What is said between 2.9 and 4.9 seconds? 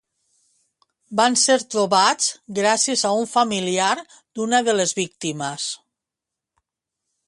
a un familiar d'una de